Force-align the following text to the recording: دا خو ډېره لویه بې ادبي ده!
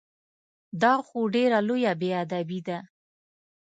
دا 0.81 0.93
خو 1.07 1.19
ډېره 1.35 1.59
لویه 1.67 1.93
بې 1.99 2.09
ادبي 2.23 2.59
ده! 2.67 2.77